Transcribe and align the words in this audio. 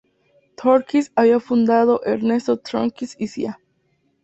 Tornquist 0.57 1.11
había 1.15 1.39
fundado 1.39 2.01
"Ernesto 2.03 2.57
Tornquist 2.57 3.21
y 3.21 3.27
Cía. 3.27 3.59